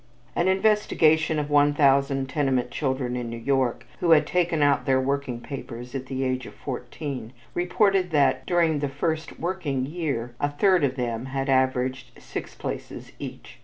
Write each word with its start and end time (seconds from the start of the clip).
An 0.35 0.47
investigation 0.47 1.37
of 1.37 1.51
one 1.51 1.75
thousand 1.75 2.27
tenement 2.27 2.71
children 2.71 3.15
in 3.15 3.29
New 3.29 3.37
York 3.37 3.85
who 3.99 4.09
had 4.13 4.25
taken 4.25 4.63
out 4.63 4.87
their 4.87 4.99
"working 4.99 5.39
papers" 5.39 5.93
at 5.93 6.07
the 6.07 6.23
age 6.23 6.47
of 6.47 6.55
fourteen, 6.55 7.33
reported 7.53 8.09
that 8.09 8.43
during 8.47 8.79
the 8.79 8.89
first 8.89 9.39
working 9.39 9.85
year 9.85 10.33
a 10.39 10.49
third 10.49 10.83
of 10.83 10.95
them 10.95 11.25
had 11.27 11.49
averaged 11.49 12.19
six 12.19 12.55
places 12.55 13.11
each. 13.19 13.59